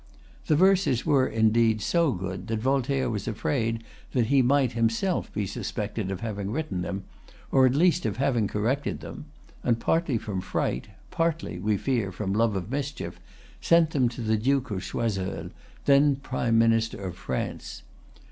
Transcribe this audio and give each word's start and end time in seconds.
The 0.47 0.55
verses 0.55 1.05
were, 1.05 1.27
indeed, 1.27 1.79
so 1.79 2.11
good 2.11 2.47
that 2.47 2.57
Voltaire 2.57 3.07
was 3.07 3.27
afraid 3.27 3.83
that 4.13 4.25
he 4.33 4.41
might 4.41 4.71
himself 4.71 5.31
be 5.31 5.45
suspected 5.45 6.09
of 6.09 6.21
having 6.21 6.49
written 6.49 6.81
them, 6.81 7.03
or 7.51 7.67
at 7.67 7.75
least 7.75 8.07
of 8.07 8.17
having 8.17 8.47
corrected 8.47 9.01
them; 9.01 9.25
and 9.63 9.79
partly 9.79 10.17
from 10.17 10.41
fright, 10.41 10.87
partly, 11.11 11.59
we 11.59 11.77
fear, 11.77 12.11
from 12.11 12.33
love 12.33 12.55
of 12.55 12.71
mischief, 12.71 13.19
sent 13.61 13.91
them 13.91 14.09
to 14.09 14.21
the 14.21 14.37
Duke 14.37 14.71
of 14.71 14.81
Choiseul, 14.81 15.51
then 15.85 16.15
prime 16.15 16.57
minister 16.57 16.99
of 16.99 17.15
France. 17.15 17.83